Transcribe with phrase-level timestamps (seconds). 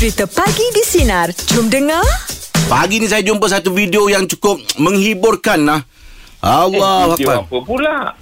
[0.00, 1.28] Cerita Pagi di Sinar.
[1.52, 2.00] Jom dengar.
[2.72, 5.84] Pagi ni saya jumpa satu video yang cukup menghiburkan lah.
[6.40, 7.44] Allah Akbar.
[7.44, 8.16] apa pula?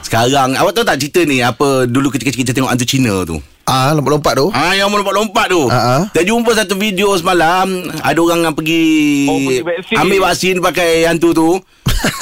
[0.00, 3.36] Sekarang awak tahu tak cerita ni apa dulu kecil-kecil kita tengok hantu Cina tu.
[3.68, 4.48] Ah, lompat-lompat tu.
[4.56, 5.68] Ah yang lompat-lompat tu.
[5.68, 6.02] Ah, ah.
[6.16, 7.68] Saya jumpa satu video semalam
[8.00, 8.88] ada orang yang pergi
[9.28, 9.96] Oh, pergi vaksin.
[10.00, 11.48] ambil vaksin pakai hantu tu.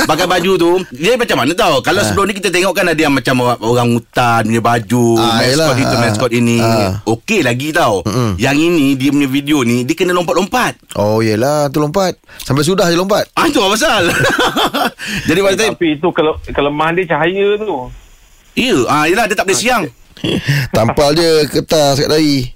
[0.03, 3.13] Pakai baju tu Dia macam mana tau Kalau sebelum ni kita tengok kan Ada yang
[3.13, 5.77] macam orang, orang hutan punya baju Ah, Maskot yelah.
[5.77, 5.97] itu.
[5.99, 6.91] Maskot ini Ah.
[7.05, 8.37] Okey lagi tau Mm-mm.
[8.37, 11.69] Yang ini Dia punya video ni Dia kena lompat-lompat Oh, yelah.
[11.69, 12.17] Tu lompat.
[12.39, 13.29] Sampai sudah je lompat.
[13.33, 14.09] Ah tu apa pasal
[15.29, 17.91] Jadi pada saya Tapi itu kele- kelemahan dia cahaya tu.
[18.55, 19.85] Ya ah, Yelah dia tak boleh siang
[20.71, 22.56] Tampal je kertas kat dahi.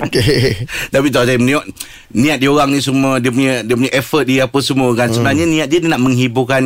[0.00, 0.66] Okay.
[0.94, 1.64] Tapi tahu saya niat
[2.10, 5.44] niat dia orang ni semua dia punya dia punya effort dia apa semua kan sebenarnya
[5.44, 6.64] niat dia, dia nak menghiburkan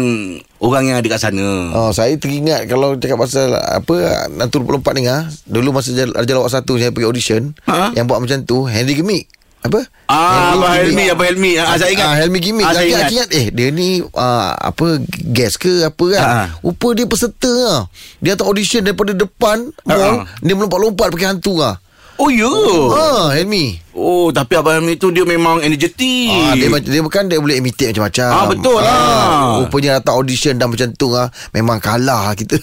[0.58, 1.72] orang yang ada kat sana.
[1.72, 3.96] Oh, saya teringat kalau cakap pasal apa
[4.30, 5.24] Nanti lompat ni ah.
[5.44, 7.92] Dulu masa Raja Lawak satu saya pergi audition, Ha?
[7.92, 9.26] yang buat macam tu Henry Gimmick.
[9.60, 9.84] Apa?
[10.08, 11.08] Ah, Abang Helmi, Gimmick.
[11.12, 11.52] Abang Helmi.
[11.60, 12.06] Ah, saya ingat.
[12.06, 12.64] Ah, Helmi Gimmick.
[12.64, 13.12] Ah, saya ingat.
[13.12, 13.28] ingat.
[13.30, 14.96] eh dia ni ah, apa
[15.28, 16.24] guest ke apa kan.
[16.24, 16.46] Ah.
[16.64, 17.80] Rupa dia peserta ah.
[18.18, 20.24] Dia datang audition daripada depan Ah, mall, ah.
[20.40, 21.76] dia melompat-lompat pakai hantu ah.
[22.20, 22.52] Oh ya.
[22.92, 23.80] Ah, Helmi.
[23.96, 26.28] Oh, tapi Abang Helmi tu dia memang energetik.
[26.28, 28.28] Ah, dia, dia bukan dia boleh imitate macam-macam.
[28.28, 29.64] Ah, betul lah.
[29.64, 32.60] Rupanya datang audition dan macam tu ah, memang kalah lah kita.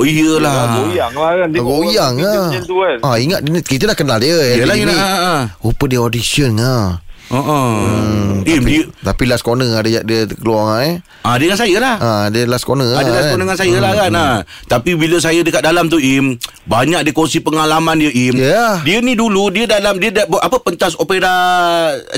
[0.00, 0.88] Oh iyalah.
[0.88, 1.48] Goyang lah kan.
[1.52, 2.48] Goyang lah.
[2.48, 2.98] Kan.
[3.04, 4.32] Ah, ingat kita dah kenal dia.
[4.32, 4.96] Yalah, Henry yalah, Gimmick.
[4.96, 5.40] ah, ah.
[5.60, 6.86] Rupa dia audition ah.
[7.28, 7.76] Ha ah.
[7.76, 11.04] Hmm, Eh, tapi, dia tapi last corner ah, dia dia keluar ah, eh.
[11.20, 11.96] ah dia dengan saya lah.
[11.98, 13.40] Ah, dia last corner ah, respon kan.
[13.44, 14.26] dengan saya lah kan ha.
[14.64, 18.80] Tapi bila saya dekat dalam tu Im Banyak dia kongsi pengalaman dia Im Ya.
[18.80, 21.32] Dia ni dulu Dia dalam Dia apa pentas opera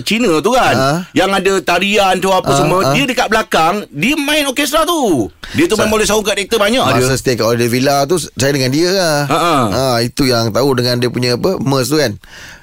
[0.02, 0.90] Cina tu kan Ha.
[1.12, 2.90] Yang ada tarian tu apa Ha, semua ha.
[2.92, 6.82] Dia dekat belakang Dia main orkestra tu Dia tu memang boleh sahur kat aktor banyak
[6.82, 9.54] Masa dia stay kat Holiday Villa tu Saya dengan dia lah Ha, ha.
[9.70, 12.14] Ah, Itu yang tahu dengan dia punya apa Merce tu kan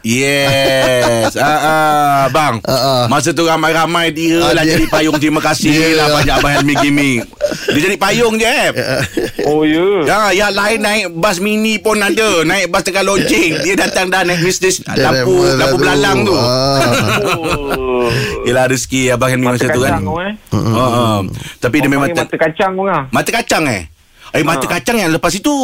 [0.08, 2.96] Yes ah, ah, Bang Ha, ha.
[3.08, 6.08] Masa tu ramai-ramai Dia Ah, lah dia- jadi payung Terima kasih Dia lah lah.
[6.16, 7.26] Banyak Abang Helmi Gimmick
[7.68, 8.70] Dia jadi payung je eh
[9.50, 10.04] Oh ya.
[10.04, 12.44] Ya, yang lain naik bas mini pun ada.
[12.44, 13.64] Naik bas tengah lojing.
[13.64, 16.36] Dia datang dah naik bisnes Dia lampu lampu belalang tu.
[16.36, 18.12] Oh.
[18.44, 20.04] Yelah rezeki Abang Helmi masa tu kan.
[20.04, 20.34] eh.
[20.52, 21.04] Ha, ha.
[21.58, 23.02] Tapi dia Orang memang mata, kacang tu lah.
[23.08, 23.84] mata kacang eh.
[24.32, 24.72] Eh mata Ha.
[24.74, 25.56] kacang yang lepas itu.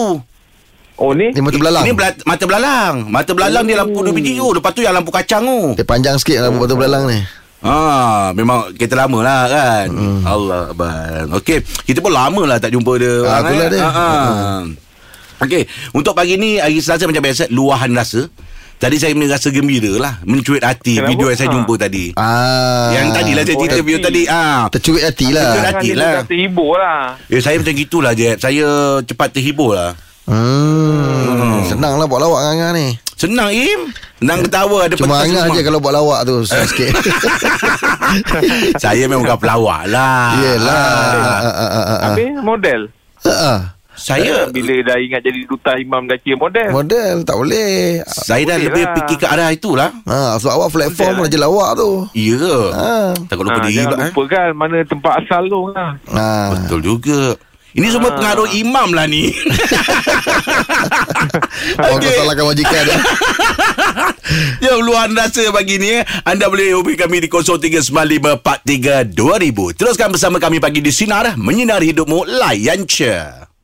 [0.95, 1.29] Oh ni?
[1.29, 2.95] Dia mata belalang Ini bela- mata belalang.
[3.07, 4.47] Mata belalang dia lampu dua biji tu.
[4.51, 5.73] Lepas tu yang lampu kacang tu.
[5.73, 7.19] Dia panjang sikit lah Batu belalang ni
[7.63, 7.79] Ha,
[8.31, 9.87] memang kereta lama lah kan.
[10.21, 11.31] Allah abang.
[11.33, 13.23] Okey, kita pun lama lah tak jumpa dia.
[13.23, 13.71] Ah, orang, itulah eh.
[13.71, 13.79] dia.
[13.79, 14.07] Ha, ha.
[15.39, 18.27] Okey, untuk pagi ni hari Selasa macam biasa luahan rasa.
[18.75, 21.07] Tadi saya punya rasa gembira lah Mencuit hati Kenapa?
[21.07, 21.55] Video yang saya Ha.
[21.55, 22.91] jumpa tadi ah.
[22.91, 23.85] Yang tadi lah saya Oh, cerita happy.
[23.85, 24.59] video tadi ah.
[24.67, 26.13] Tercuit hati lah Tercuit hati lah.
[26.25, 27.01] terhibur lah.
[27.25, 28.67] Eh saya macam gitulah Jeb Saya
[28.99, 29.95] cepat terhibur lah
[30.25, 31.65] hmm.
[31.65, 33.81] Senang lah buat lawak dengan Angah ni Senang Im
[34.17, 36.91] Senang ketawa ada Cuma Angah je kalau buat lawak tu Susah sikit
[38.77, 41.39] Saya memang bukan pelawak lah Yelah Ah.
[41.43, 41.99] Ah, ah.
[42.05, 42.81] Habis model.
[43.23, 43.59] Ah,
[43.93, 46.69] Saya Bila dah ingat jadi duta imam dah kira model.
[46.73, 48.93] Model tak boleh Saya dah Boleh lebih lah.
[48.97, 53.11] fikir ke arah itulah ha, Sebab awak platform Model, Raja lawak tu Ya ke Ah.
[53.25, 54.07] Takut lupa Ha, diri jangan pula eh.
[54.09, 55.93] lupa kan mana tempat asal tu kan.
[56.09, 56.27] ha.
[56.51, 57.21] Betul juga
[57.73, 58.17] Ini semua Ah.
[58.21, 59.29] pengaruh imam lah ni
[61.81, 63.01] Orang kau salahkan majikan eh.
[64.61, 66.01] Jom luahan rasa pagi ni eh.
[66.21, 72.85] Anda boleh hubungi kami di 0395432000 Teruskan bersama kami pagi di Sinar Menyinari hidupmu Layan
[72.85, 73.17] je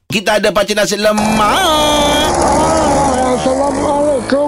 [0.09, 1.53] Kita ada Pakcik Nasi Lemak
[3.29, 4.45] Assalamualaikum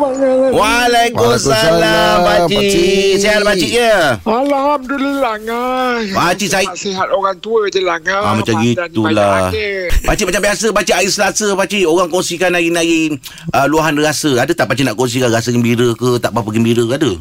[0.51, 2.15] Waalaikumsalam.
[2.21, 3.11] Pakcik Pakcik.
[3.21, 6.03] Sehat Pakcik ya Alhamdulillah ngai.
[6.11, 8.23] Pakcik saya Sihat orang tua je lah ngai.
[8.23, 9.49] Ah, macam gitulah.
[10.05, 13.15] Pakcik macam biasa Pakcik hari Selasa Pakcik Orang kongsikan hari-hari
[13.55, 16.95] uh, Luahan rasa Ada tak Pakcik nak kongsikan Rasa gembira ke Tak apa-apa gembira ke
[16.95, 17.13] ada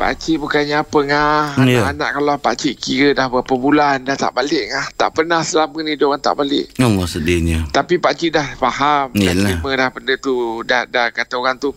[0.00, 1.60] Pakcik bukannya apa ngah.
[1.68, 1.84] Ya.
[1.84, 4.86] Anak-anak kalau pakcik kira dah berapa bulan dah tak balik ngah.
[4.96, 6.72] Tak pernah selama ni dia orang tak balik.
[6.80, 9.12] Allah sedihnya Tapi pakcik dah faham.
[9.12, 9.60] Dah Yalah.
[9.60, 10.64] terima dah benda tu.
[10.64, 11.76] Dah, dah kata orang tu.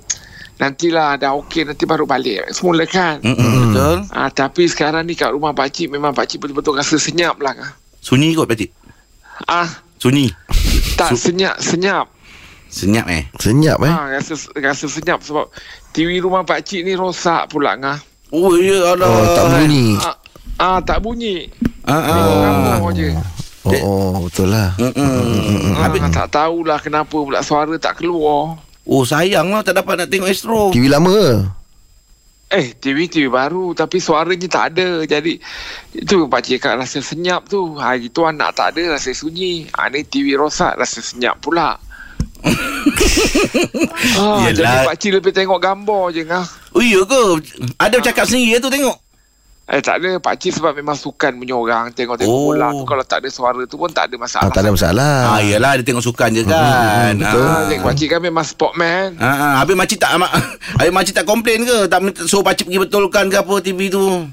[0.64, 2.48] Nantilah dah okey nanti baru balik.
[2.50, 3.20] Semula kan.
[3.20, 7.52] Mm-mm, Betul Ah, tapi sekarang ni kat rumah pakcik memang pakcik betul-betul rasa senyap lah.
[8.00, 8.72] Sunyi kot Pakcik
[9.44, 9.68] Ah,
[9.98, 10.32] Sunyi
[10.94, 12.08] tak Su- senyap, senyap.
[12.68, 15.52] Senyap eh Senyap eh Ha, rasa rasa senyap sebab
[15.92, 18.00] TV rumah pak cik ni rosak pula ngah.
[18.32, 20.16] Oh ya Allah Oh tak bunyi Ah,
[20.58, 21.36] ah tak bunyi.
[21.84, 22.24] ah, ah.
[22.80, 23.10] gambar je.
[23.64, 25.72] Oh, oh betul lah Mm-mm.
[25.72, 28.60] Ah, Habis, tak tahulah kenapa pula suara tak keluar.
[28.88, 31.30] Oh sayang lah Tak dapat nak tengok Astro TV lama ke
[32.54, 35.02] Eh, TV TV baru tapi suaranya tak ada.
[35.10, 35.42] Jadi
[35.98, 37.82] itu pak cik kat rasa senyap tu.
[37.82, 39.66] Hari tu anak tak ada rasa sunyi.
[39.74, 41.74] Ha, ni TV rosak rasa senyap pula.
[44.22, 44.54] ah, Yelah.
[44.54, 46.46] jadi pak cik lebih tengok gambar je ngah.
[46.78, 47.24] Oh iya ke?
[47.82, 49.02] Ada bercakap sendiri tu tengok.
[49.64, 52.52] Eh tak ada Pakcik sebab memang sukan punya orang Tengok-tengok Oh.
[52.52, 55.14] bola tu Kalau tak ada suara tu pun Tak ada masalah Ah, tak ada masalah.
[55.26, 57.16] Ah, iyalah dia tengok sukan je kan.
[57.16, 57.40] betul.
[57.40, 57.68] Ah, Ah.
[57.72, 60.20] Tengok pakcik kan memang sportman Ha, ha, habis makcik tak
[60.78, 61.88] habis makcik tak komplain ke?
[61.88, 64.28] Tak minta suruh pakcik pergi betulkan ke apa TV tu?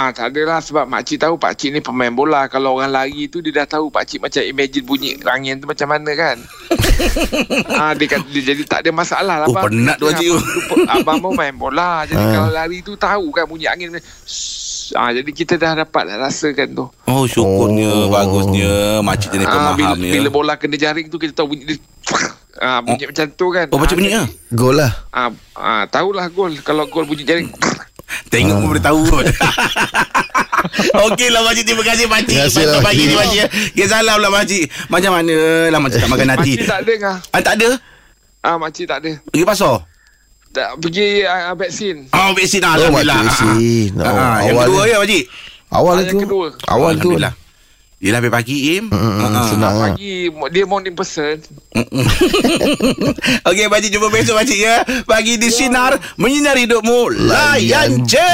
[0.00, 2.48] Ah tak adalah sebab makcik tahu pakcik ni pemain bola.
[2.48, 6.08] Kalau orang lari tu dia dah tahu pakcik macam imagine bunyi angin tu macam mana
[6.16, 6.40] kan.
[7.80, 10.40] ah dia kata dia jadi tak ada masalah lah Oh, penat tu pakcik tu.
[10.40, 12.08] Abang, abang mau main bola.
[12.08, 12.32] Jadi Ah.
[12.32, 13.92] kalau lari tu tahu kan bunyi angin.
[14.96, 16.84] Ah jadi kita dah dapat dah rasakan tu.
[17.04, 18.00] Oh syukurnya Oh.
[18.00, 18.08] oh.
[18.08, 18.72] Bagusnya
[19.04, 21.76] Makcik jenis Ah bila, pemahamnya bila bola kena jaring tu kita tahu bunyi dia
[22.56, 23.68] Ah bunyi macam tu kan.
[23.68, 24.24] Oh macam Ah, ni ke?
[24.50, 24.92] Gol lah.
[25.12, 27.52] Ah, ah tahulah gol kalau gol bunyi jaring.
[28.26, 29.26] Tengok pun boleh tahu kot
[31.04, 33.40] Okey lah Makcik Terima kasih Makcik Terima kasih lah, Pagi ni Makcik.
[33.40, 35.36] Makcik Okay salam lah Makcik Macam mana
[35.68, 37.16] lah Makcik tak makan hati Makcik tak ada ngah.
[37.28, 37.68] ah, Tak ada?
[38.40, 39.10] Ah makcik tak ada.
[39.26, 39.74] Pergi pasar?
[40.50, 42.08] Tak pergi uh, vaksin.
[42.10, 43.90] Oh vaksin lah Oh, Alhamdulillah makcik vaksin.
[43.96, 44.08] Ah, ah.
[44.08, 44.88] Oh, Ah, Yang awal kedua ni.
[44.88, 45.24] ya Makcik
[45.70, 46.18] Awal Ah, tu.
[46.18, 46.66] Awal tu.
[46.66, 47.34] Alhamdulillah
[48.00, 49.44] Yelah habis pagi Im Mm, ah.
[49.44, 49.70] senang.
[49.70, 49.82] Ah, Ah.
[49.92, 50.12] pagi
[50.50, 51.36] dia morning person.
[53.48, 58.28] Okey Pakcik jumpa besok Pakcik ya Pagi di Sinar Menyinari hidupmu Layan je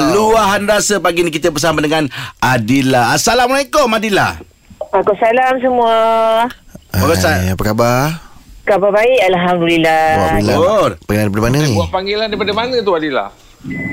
[0.00, 2.08] Luahan rasa pagi ni kita bersama dengan
[2.40, 3.12] Adila.
[3.12, 4.40] Assalamualaikum Adila.
[4.90, 5.96] Waalaikumsalam semua.
[6.90, 8.29] Bagus, Hai, apa khabar?
[8.70, 10.38] Khabar baik Alhamdulillah.
[10.38, 10.94] Alhamdulillah.
[11.10, 11.74] Pengen daripada mana ni?
[11.74, 13.26] Buat panggilan daripada mana tu Adila?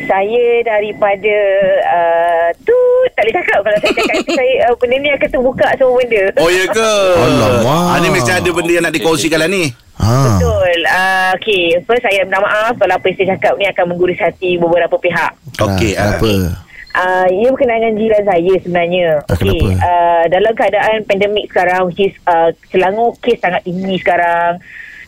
[0.06, 1.38] Saya daripada
[1.82, 2.78] uh, tu
[3.18, 6.24] tak boleh cakap kalau saya cakap nanti saya uh, benda ni akan terbuka semua benda.
[6.38, 6.92] Oh ya ke?
[7.18, 7.86] Alamak.
[7.90, 9.74] Ah, ni mesti ada benda yang nak dikongsikan lah ni.
[9.98, 10.14] Ha.
[10.14, 10.80] Betul.
[10.86, 11.64] Uh, okay.
[11.82, 15.32] First saya minta maaf kalau apa yang saya cakap ni akan menggurus hati beberapa pihak.
[15.58, 15.98] Okey.
[15.98, 16.30] Kenapa?
[16.54, 16.67] ah.
[16.98, 19.08] Uh, ia berkenaan dengan jiran saya sebenarnya.
[19.30, 19.68] Ah, kenapa?
[19.70, 24.58] Uh, dalam keadaan pandemik sekarang which is uh, Selangor kes sangat tinggi sekarang.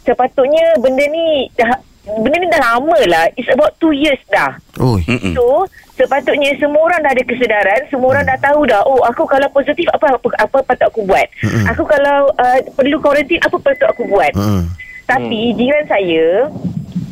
[0.05, 1.81] Sepatutnya benda ni dah
[2.21, 3.25] benda ni dah lama lah.
[3.33, 4.53] It's about two years dah.
[4.77, 5.01] Oh.
[5.01, 5.33] Mm-mm.
[5.33, 5.65] So
[5.97, 8.85] sepatutnya semua orang dah ada kesedaran, semua orang dah tahu dah.
[8.85, 11.25] Oh, aku kalau positif apa apa apa patut aku buat.
[11.41, 11.73] Mm-mm.
[11.73, 14.29] Aku kalau uh, perlu kuarantin apa patut aku buat.
[14.37, 14.69] Hmm.
[15.09, 16.53] Tapi jiran saya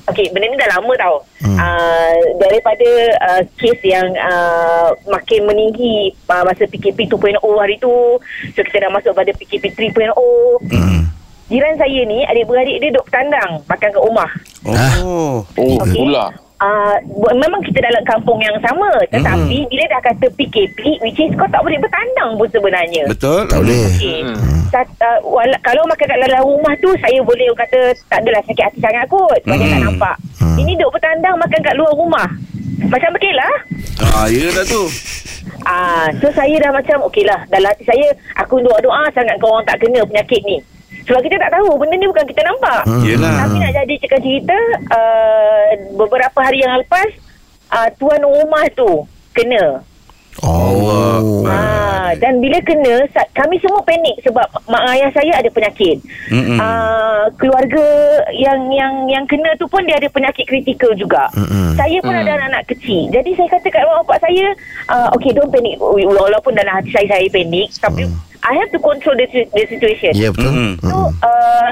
[0.07, 1.15] Okey, benda ni dah lama tau.
[1.43, 1.57] Hmm.
[1.59, 2.89] Uh, daripada
[3.27, 7.91] uh, kes yang uh, makin meninggi uh, masa PKP 2.0 hari tu.
[8.55, 10.15] So, kita dah masuk pada PKP 3.0.
[10.71, 11.11] Hmm.
[11.51, 14.31] Jiran saya ni, adik-beradik dia duduk bertandang makan kat rumah.
[14.67, 15.43] Oh.
[15.43, 15.99] Oh, Okey.
[15.99, 16.46] pula.
[16.57, 16.97] Uh,
[17.37, 19.69] memang kita dalam kampung yang sama Tetapi Hmm.
[19.69, 23.45] bila dah kata PKP Which is kau tak boleh bertandang pun sebenarnya Betul?
[23.45, 23.85] Tak boleh.
[23.93, 24.25] Okay.
[24.67, 28.63] Sat, uh, wala, kalau makan kat dalam rumah tu saya boleh kata tak adalah sakit
[28.63, 29.85] hati sangat kot sebab dia tak Hmm.
[29.85, 30.15] nampak.
[30.41, 30.57] Hmm.
[30.57, 32.27] Ini duk bertandang makan kat luar rumah.
[32.83, 33.53] Macam okey lah.
[34.03, 34.81] Ah, ya dah tu.
[35.61, 37.37] Ah, so saya dah macam okey lah.
[37.47, 38.05] Dalam hati saya
[38.35, 40.57] aku doa-doa sangat kau orang tak kena penyakit ni.
[41.07, 42.83] Sebab kita tak tahu benda ni bukan kita nampak.
[42.83, 43.03] Hmm.
[43.07, 43.47] Yelah.
[43.47, 44.57] Tapi nak jadi cerita
[44.91, 45.65] uh,
[45.95, 47.09] beberapa hari yang lepas
[47.71, 49.81] uh, tuan rumah tu kena.
[50.45, 51.41] Oh.
[51.49, 55.97] Ah, dan bila kena kami semua panik sebab mak ayah saya ada penyakit.
[56.29, 56.61] Mm-mm.
[56.61, 57.81] Ah, keluarga
[58.37, 61.25] yang yang yang kena tu pun dia ada penyakit kritikal juga.
[61.33, 61.73] Mm-mm.
[61.73, 63.09] Saya pun ada anak-anak kecil.
[63.09, 64.45] Jadi saya kata kat mak bapak saya,
[64.93, 65.73] uh, okay don't panic.
[65.81, 68.05] Walaupun dalam hati saya saya panik tapi
[68.47, 70.15] I have to control the, the situation.
[70.15, 70.47] Ya betul.
[70.55, 70.71] Mm-mm.
[70.79, 71.69] So uh,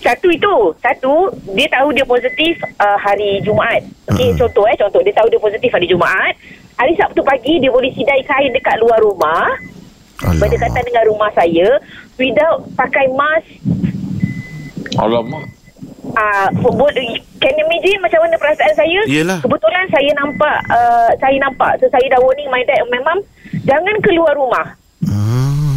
[0.00, 4.40] Satu itu Satu Dia tahu dia positif uh, Hari Jumaat Okey Mm-mm.
[4.40, 6.32] contoh eh Contoh dia tahu dia positif hari Jumaat
[6.80, 9.52] Hari Sabtu pagi Dia boleh sidai kain dekat luar rumah
[10.40, 11.76] Berdekatan dengan rumah saya
[12.16, 13.48] Without pakai mask
[14.96, 15.44] Alamak.
[16.16, 16.48] uh,
[17.38, 19.38] Can you imagine Macam mana perasaan saya Yelah.
[19.44, 23.20] Kebetulan saya nampak uh, Saya nampak So saya dah warning my dad Memang
[23.66, 24.77] Jangan keluar rumah.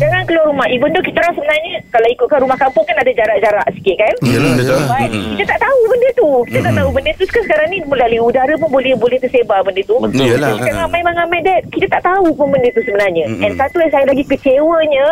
[0.02, 0.68] Jangan keluar rumah.
[0.74, 4.14] Even though kita orang sebenarnya Kalau ikutkan rumah kampung kan ada jarak-jarak sikit kan?
[4.26, 4.82] Yelah, betul.
[4.90, 5.36] But Mm-mm.
[5.38, 6.30] kita tak tahu benda tu.
[6.50, 7.24] Kita tak tahu benda tu.
[7.30, 9.96] Sekarang sekarang ni Melalui udara pun boleh Boleh tersebar benda tu.
[10.02, 10.26] Betul.
[10.26, 10.58] Yelah.
[10.58, 11.62] Kita ramai-ramai dad.
[11.70, 13.26] Kita tak tahu pun benda tu sebenarnya.
[13.30, 13.46] Mm-mm.
[13.46, 15.08] And satu yang saya lagi kecewanya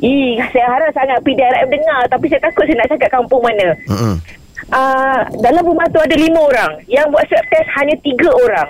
[0.00, 2.08] Ih, saya harap sangat PDRM dengar.
[2.08, 3.76] Tapi saya takut saya nak cakap kampung mana.
[3.84, 4.16] Hmm.
[4.72, 6.72] uh, Dalam rumah tu ada lima orang.
[6.88, 8.68] Yang buat swab test hanya tiga orang.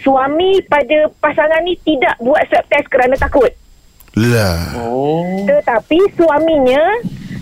[0.00, 3.52] Suami pada pasangan ni tidak buat swab test kerana takut
[4.18, 4.74] Lah.
[4.74, 5.46] Oh.
[5.46, 6.82] tetapi suaminya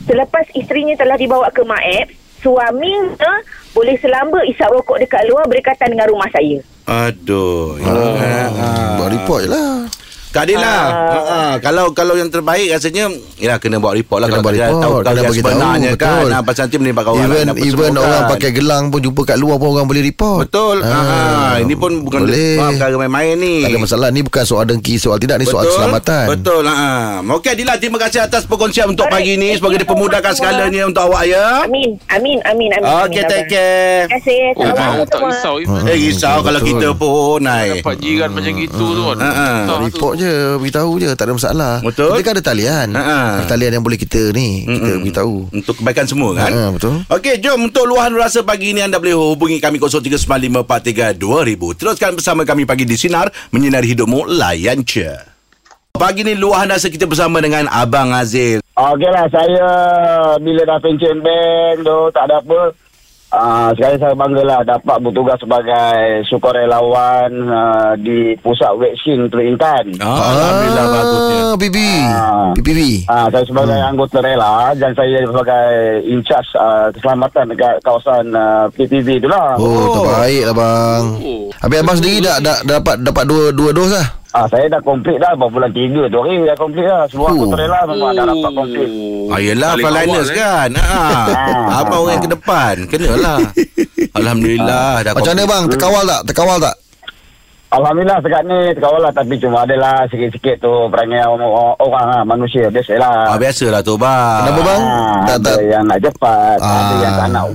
[0.05, 2.13] selepas isterinya telah dibawa ke Maep,
[2.45, 3.33] suaminya
[3.73, 6.61] boleh selamba isap rokok dekat luar berdekatan dengan rumah saya.
[6.89, 7.77] Aduh.
[7.85, 8.97] Ah.
[8.97, 9.85] Buat report je lah.
[10.29, 10.89] Keadilan.
[10.89, 11.09] Ah.
[11.09, 11.41] Ha, ha.
[11.59, 14.95] Kalau kalau yang terbaik rasanya ya kena buat report lah Kena kalau buat report, tahu,
[14.95, 16.09] kena yang bagi tahu, sebenarnya kan.
[16.13, 16.29] betul.
[16.29, 18.31] Ha, pasal nanti menimbang kawan Even lain apa even orang kan.
[18.31, 20.39] pakai gelang pun jumpa kat luar pun orang boleh report.
[20.45, 20.77] Betul.
[20.81, 22.55] Ha, Ah, ini pun bukan boleh.
[22.55, 23.55] bukan perkara main-main ni.
[23.61, 26.27] Tak ada masalah ni bukan soal dengki soal tidak ni soal keselamatan.
[26.29, 26.63] Betul.
[26.63, 26.77] Ha.
[27.25, 29.49] Okey Adila terima kasih atas perkongsian untuk Alright, pagi ni.
[29.51, 30.51] you dipermudahkan semua.
[30.51, 31.65] segalanya untuk awak ya.
[31.65, 31.97] Amin.
[32.09, 32.39] Amin.
[32.45, 32.69] Amin.
[32.71, 32.85] Amin.
[33.07, 34.05] Okey amin, take care.
[34.05, 34.41] Terima kasih.
[34.59, 35.55] Oh, tak risau.
[35.87, 36.69] Eh risau kalau betul.
[36.75, 37.41] kita pun.
[37.41, 39.17] Dapat jiran macam gitu tu kan.
[39.19, 39.75] Ha, tu.
[39.89, 42.11] Report je Beritahu je Tak ada masalah Betul.
[42.11, 43.19] Kita kan ada talian Ha, ha.
[43.39, 45.01] Ada Talian yang boleh kita ni Kita Mm-mm.
[45.01, 47.01] beritahu Untuk kebaikan semua kan Ha, betul.
[47.07, 51.15] Okey jom Untuk luahan rasa pagi ini Anda boleh hubungi kami 0395432000
[51.75, 55.09] Teruskan bersama kami pagi di Sinar Menyinari hidupmu Layan je
[55.91, 59.67] Pagi ni luahan rasa kita bersama dengan Abang Azil Okey lah, saya
[60.39, 62.71] bila dah pension bank tu tak ada apa.
[63.29, 69.85] Uh, sekarang saya bangga lah dapat bertugas sebagai sukarelawan uh, di pusat vaksin Teluk Intan.
[70.01, 71.77] ah, Alhamdulillah bagusnya PB
[72.09, 72.49] Ah.
[72.57, 73.89] PPB Ah, saya sebagai hmm.
[73.93, 75.65] anggota rela dan saya sebagai
[76.03, 79.61] in charge uh, keselamatan dekat kawasan uh, PPV tu lah.
[79.61, 81.45] Oh, terbaik lah bang Oh.
[81.61, 84.77] Habis abang sendiri dah, dah, dah dapat dapat dua dua dos lah Ah, saya dah
[84.79, 87.09] komplit dah baru bulan 3 tu hari dah komplit dah.
[87.09, 87.33] Semua Oh.
[87.33, 88.89] anggota rela memang dah dapat komplit.
[89.27, 90.37] Ah, yelah Paling frontliners awal, eh.
[90.37, 91.79] kan ah, Ah.
[91.79, 93.39] Abang orang yang ke depan Kenalah
[94.19, 96.77] Alhamdulillah dah Macam mana bang Terkawal tak Terkawal tak
[97.69, 102.23] Alhamdulillah sekat ni terkawal lah tapi cuma adalah sikit-sikit tu perangai orang, orang, orang lah,
[102.25, 103.29] manusia biasalah.
[103.29, 106.97] ah, Biasalah tu bang Kenapa bang Ah, Tak ada tak yang nak cepat, ada Ah.
[106.99, 107.47] yang tak nak.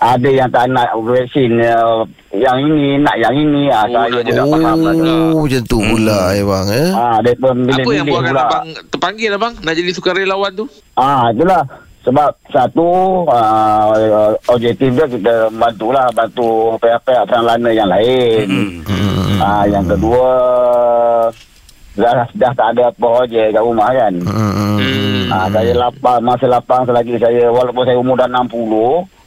[0.00, 2.00] Ada yang tak nak vaksin uh,
[2.32, 3.68] yang ini, nak yang ini.
[3.68, 5.12] Ah, Oh, saya jadi tak faham lah tu.
[5.30, 8.42] Oh macam tu pula eh bang eh Ah, dia pun Apa yang buatkan pula.
[8.42, 10.64] abang terpanggil abang nak jadi sukarelawan tu?
[10.94, 11.62] Ah, itulah.
[12.00, 12.88] Sebab satu
[13.28, 13.92] uh,
[14.48, 16.48] objektif dia kita bantulah bantu
[16.80, 18.48] pihak-pihak translana yang lain.
[18.80, 19.36] Hmm.
[19.36, 20.28] Ah, yang kedua
[22.00, 24.12] dah, dah tak ada apa ojek kat rumah kan.
[24.16, 25.28] Hmm, hmm, Hmm.
[25.30, 28.50] Ah, saya lapang masa lapang selagi saya walaupun saya umur dah 60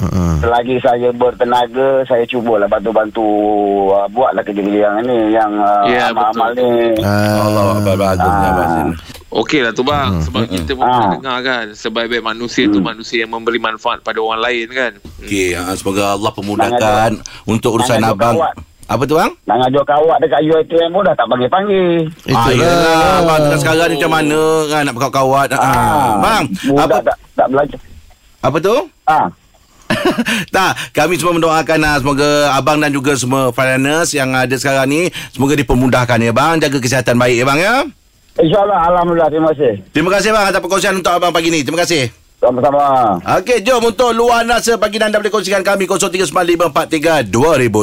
[0.03, 0.36] hmm.
[0.42, 3.24] selagi saya bertenaga saya cubalah bantu-bantu
[3.88, 7.00] uh, buatlah kerja-kerja yang ni yang uh, Ya, amal-amal ni.
[7.00, 8.50] Allah Ah, bagusnya
[8.84, 8.86] Ah.
[9.34, 10.92] Okey lah tu bang Sebab kita pun Ah.
[10.92, 14.92] pernah dengar kan Sebaik-baik manusia tu Manusia yang memberi manfaat pada orang lain kan
[15.24, 17.10] Okey, ha, semoga Allah pemudahkan
[17.48, 18.36] untuk urusan abang.
[18.36, 18.53] kawat.
[18.84, 19.32] Apa tu bang?
[19.48, 21.88] Nak ngajuk kawat dekat UiTM pun dah tak panggil-panggil.
[22.30, 25.48] Ah, Itulah yelah, abang dengan sekarang ni macam mana kan nak berkawat-kawat.
[25.54, 27.80] Ah, bang, budak apa tak, tak belajar.
[28.42, 28.75] apa tu?
[29.04, 29.25] Ah,
[30.56, 35.02] tak, kami semua mendoakan ah, semoga abang dan juga semua foreigners yang ada sekarang ni
[35.30, 37.75] semoga dipermudahkan ya bang, jaga kesihatan baik ya bang ya.
[38.34, 39.74] InsyaAllah, Alhamdulillah, terima kasih.
[39.94, 41.62] Terima kasih bang atas perkongsian untuk abang pagi ni.
[41.62, 42.10] Terima kasih.
[42.43, 43.15] Sama-sama.
[43.39, 47.31] Okey, jom untuk luahan rasa pagi anda boleh kongsikan kami 0395432000.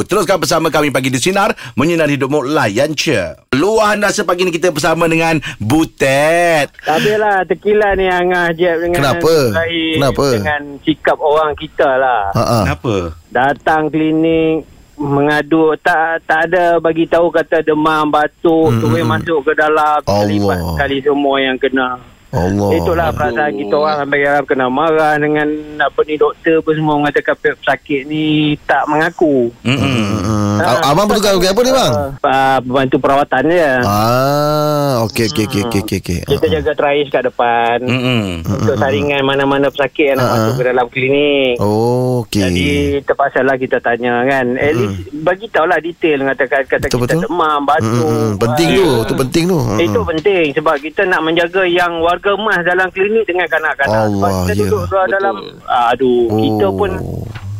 [0.05, 3.33] Teruskan bersama kami pagi di Sinar, menyinari hidupmu layan je.
[3.57, 6.69] Luahan rasa pagi ni kita bersama dengan Butet.
[6.85, 9.33] Tapi lah tekilan ni Angah Jeb dengan Kenapa?
[9.49, 10.25] lain Kenapa?
[10.29, 12.29] Dengan sikap orang kita lah.
[12.37, 12.61] Ha ah.
[12.69, 13.17] Kenapa?
[13.33, 14.69] Datang klinik
[15.01, 19.09] mengadu tak tak ada bagi tahu kata demam batuk Hmm, mm, terus hmm.
[19.09, 20.05] masuk ke dalam Allah.
[20.05, 21.89] terlibat sekali semua yang kena.
[22.31, 25.47] Allah Itulah perasaan kita orang sampai kena marah dengan
[25.77, 28.25] apa ni doktor pun semua mengatakan pesakit ni
[28.61, 29.51] tak mengaku.
[29.61, 29.99] Mm-mm.
[30.21, 30.57] Hmm.
[30.57, 31.93] Ah, Abang bertugas bagi apa ni bang?
[32.17, 33.71] Uh, bantu perawatan dia.
[33.81, 35.97] Ah, okey okey okey okey okey.
[35.99, 36.19] okey.
[36.23, 37.77] Kita Ah, jaga trais kat depan.
[37.81, 38.45] Mm-mm.
[38.45, 40.37] Untuk saringan mana-mana pesakit yang nak Ah, ah.
[40.37, 41.55] masuk ke dalam klinik.
[41.57, 42.41] Oh, okey.
[42.41, 42.67] Jadi
[43.03, 44.45] terpaksa lah kita tanya kan.
[44.53, 47.21] At least bagi tahulah detail katakan kata Betul, kita betul.
[47.25, 47.91] demam, Hmm, batuk.
[47.97, 48.33] hmm, hmm.
[48.39, 49.59] penting Ah, tu, tu penting tu.
[49.59, 49.79] Hmm.
[49.79, 54.05] Itu penting sebab kita nak menjaga yang warga emas dalam klinik dengan kanak-kanak.
[54.07, 54.61] Sebab Allah, kita ya.
[54.67, 55.35] duduk dalam
[55.65, 56.37] aduh, Oh.
[56.37, 56.91] kita pun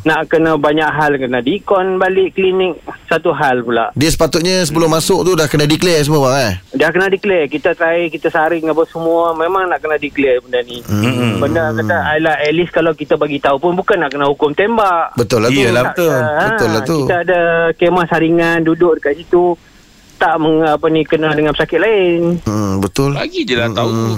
[0.01, 2.74] nak kena banyak hal kena dikon balik klinik
[3.06, 3.94] satu hal pula.
[3.94, 6.53] Dia sepatutnya sebelum masuk tu dah kena declare semua bang eh.
[6.74, 10.82] Dah kena declare Kita try Kita saring apa semua Memang nak kena declare benda ni
[10.82, 11.38] Hmm.
[11.38, 15.13] Benda kata Alah at least kalau kita bagi tahu pun Bukan nak kena hukum tembak
[15.13, 15.60] Betul lah tu.
[15.60, 15.84] Iyalah.
[15.86, 16.10] betul.
[16.10, 16.98] Ah, Betul lah tu.
[16.98, 17.39] Kita ada
[17.75, 19.53] kemah saringan Duduk dekat situ
[20.18, 23.13] Tak meng, apa ni Kena dengan pesakit lain Hmm, betul.
[23.13, 24.15] Lagi je lah Hmm, tahu hmm.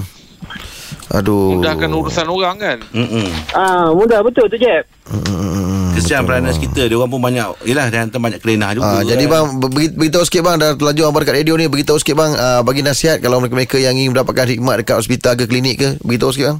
[1.09, 1.57] Aduh.
[1.57, 3.27] Mudahkan urusan orang kan Mm-mm.
[3.51, 5.91] Ah, Mudah betul tu Jeb Hmm, hmm, hmm, hmm.
[5.93, 9.19] Kesian peranas kita Dia orang pun banyak Yelah dia hantar banyak kelenah juga Ah, jadi
[9.21, 9.29] kan.
[9.29, 12.61] bang beri- beritahu sikit bang dah terlanjur abang dekat radio ni beritahu sikit bang ah,
[12.61, 16.47] bagi nasihat kalau mereka-mereka yang ingin mendapatkan khidmat dekat hospital ke klinik ke beritahu sikit
[16.49, 16.59] bang.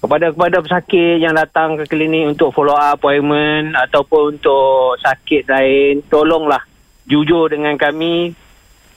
[0.00, 6.00] kepada kepada pesakit yang datang ke klinik untuk follow up appointment ataupun untuk sakit lain
[6.06, 6.64] tolonglah
[7.04, 8.32] jujur dengan kami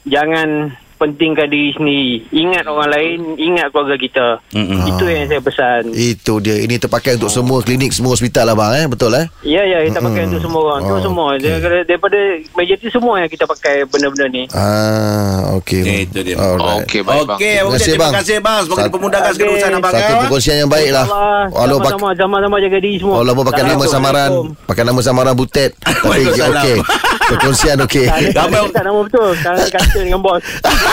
[0.04, 0.72] jangan
[1.04, 2.12] pentingkan diri sendiri.
[2.32, 4.28] Ingat orang lain, ingat keluarga kita.
[4.50, 4.88] Mm-mm.
[4.88, 5.82] Itu yang saya pesan.
[5.92, 6.56] Itu dia.
[6.58, 8.86] Ini terpakai untuk semua klinik, semua hospital lah bang eh.
[8.88, 9.26] Betul eh?
[9.44, 10.80] Ya, ya, kita pakai untuk semua orang.
[10.82, 11.28] Untuk Oh, semua.
[11.36, 11.60] okey.
[11.60, 12.20] Dar- Daripada
[12.54, 14.44] majoriti semua yang kita pakai benda-benda ni.
[14.50, 15.82] Ah, okey.
[15.82, 16.00] bang.
[16.04, 16.36] Itu dia.
[16.36, 16.84] Alright.
[16.84, 17.38] Okey, baik bang.
[17.38, 18.14] Okey, Terima kasih, terima bang.
[18.16, 18.62] kasih bang.
[18.64, 20.20] Semoga Sat- dipermudahkan segala urusan abang Satu eh.
[20.24, 21.06] perkongsian yang baik lah.
[21.50, 23.16] Walau pak sama-sama, sama-sama jaga diri semua.
[23.20, 24.30] Walaupun pakai nama samaran.
[24.64, 26.78] Pakai nama samaran butet Tapi okey
[27.24, 29.30] Perkongsian okey Tak ada, tak Ramai- nama betul.
[29.36, 30.44] Kata dengan bos.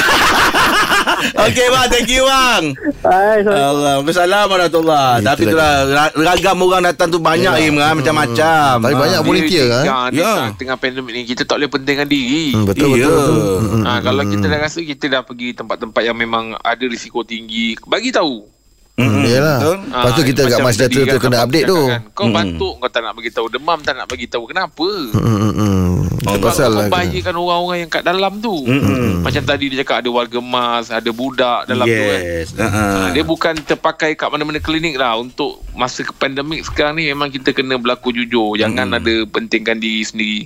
[1.46, 2.64] Okey bang, thank you bang.
[3.00, 3.60] Hai, sorry.
[3.60, 3.94] Allah,
[5.20, 7.66] Tapi itulah ra- ragam orang datang tu banyak Ya.
[7.66, 8.72] Im kan macam-macam.
[8.80, 9.00] Tapi Ah.
[9.00, 10.34] banyak volunteer Dia- kan Ya, Ya.
[10.54, 12.52] Tengah pandemik ni kita tak boleh pentingkan diri.
[12.52, 13.08] Hmm, Betul Ya.
[13.08, 13.58] betul, betul.
[13.60, 14.52] Hmm, Ha, hmm, kalau hmm, kita hmm.
[14.52, 18.59] dah rasa kita dah pergi tempat-tempat yang memang ada risiko tinggi, bagi tahu.
[19.00, 19.76] Hmm, Yelah Betul.
[19.80, 22.02] Lepas tu Ah, kita kat macam Mas tadi Data tu kena update tu cakap kan,
[22.12, 22.34] Kau Hmm.
[22.36, 24.44] batuk kau tak nak bagi tahu, demam tak nak bagi tahu.
[24.44, 24.88] Kenapa?
[25.10, 25.88] Hmm, hmm,
[26.20, 28.54] Sebab pasal kau lah membahayakan orang-orang yang kat dalam tu.
[28.60, 29.24] Mm-mm.
[29.24, 32.20] Macam tadi dia cakap ada warga emas, ada budak dalam tu kan.
[32.20, 32.48] Yes.
[32.52, 32.68] Uh-huh.
[32.70, 37.28] Ha, dia bukan terpakai kat mana-mana klinik lah untuk masa ke pandemik sekarang ni memang
[37.28, 38.98] kita kena berlaku jujur jangan Hmm.
[38.98, 40.40] ada pentingkan diri sendiri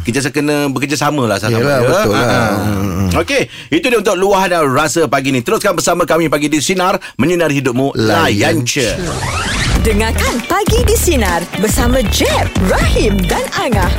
[0.00, 2.50] Kita kena bekerjasama lah sama Yelah, betul lah.
[3.12, 5.40] Okey, itu dia untuk luahan dan rasa pagi ni.
[5.40, 8.66] Teruskan bersama kami pagi di Sinar menyinari hidupmu layan.
[9.86, 13.94] Dengarkan Pagi di Sinar bersama Jeb, Rahim dan Angah.